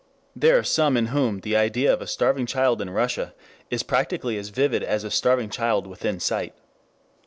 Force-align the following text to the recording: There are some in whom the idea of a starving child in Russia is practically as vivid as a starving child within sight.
There 0.35 0.57
are 0.57 0.63
some 0.63 0.97
in 0.97 1.05
whom 1.13 1.41
the 1.41 1.55
idea 1.55 1.93
of 1.93 2.01
a 2.01 2.07
starving 2.07 2.47
child 2.47 2.81
in 2.81 2.89
Russia 2.89 3.35
is 3.69 3.83
practically 3.83 4.35
as 4.39 4.49
vivid 4.49 4.81
as 4.81 5.03
a 5.03 5.11
starving 5.11 5.51
child 5.51 5.85
within 5.85 6.19
sight. 6.19 6.55